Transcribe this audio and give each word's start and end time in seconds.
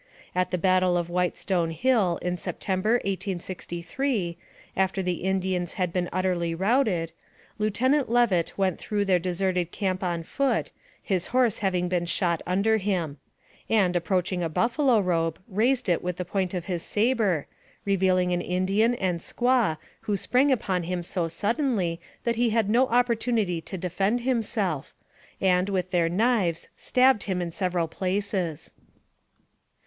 At 0.33 0.49
the 0.49 0.57
battle 0.57 0.97
of 0.97 1.11
Whitestone 1.11 1.69
Hill, 1.69 2.17
in 2.23 2.35
Sep 2.35 2.59
tember, 2.59 2.93
1863, 3.05 4.35
after 4.75 5.03
the 5.03 5.21
Indians 5.23 5.73
had 5.73 5.93
been 5.93 6.09
utterly 6.11 6.55
routed, 6.55 7.11
Lieutenant 7.59 8.09
Leavitt 8.09 8.57
went 8.57 8.79
through 8.79 9.05
their 9.05 9.19
deserted 9.19 9.69
camp 9.71 10.03
on 10.03 10.23
foot, 10.23 10.71
his 11.03 11.27
horse 11.27 11.59
having 11.59 11.87
been 11.87 12.07
shot 12.07 12.41
under 12.47 12.77
him; 12.77 13.17
and, 13.69 13.95
approaching 13.95 14.41
a 14.41 14.49
buffalo 14.49 14.99
robe, 14.99 15.37
raised 15.47 15.87
it 15.87 16.03
with 16.03 16.17
the 16.17 16.25
point 16.25 16.55
of 16.55 16.65
his 16.65 16.81
saber, 16.81 17.45
revealing 17.85 18.31
an 18.33 18.41
Indian 18.41 18.95
and 18.95 19.19
squaw, 19.19 19.77
who 19.99 20.17
sprang 20.17 20.51
upon 20.51 20.81
him 20.81 21.03
so 21.03 21.27
suddenly 21.27 22.01
that 22.23 22.37
he 22.37 22.49
had 22.49 22.71
no 22.71 22.87
opportunity 22.87 23.61
to 23.61 23.77
defend 23.77 24.21
himself, 24.21 24.95
and, 25.39 25.69
with 25.69 25.91
their 25.91 26.09
knives, 26.09 26.69
stabbed 26.75 27.25
him 27.25 27.39
in 27.39 27.51
several 27.51 27.87
places. 27.87 28.71